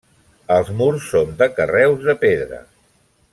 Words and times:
Els 0.55 0.71
murs 0.79 1.05
són 1.09 1.29
de 1.43 1.49
carreus 1.59 2.09
de 2.09 2.17
pedra. 2.25 2.63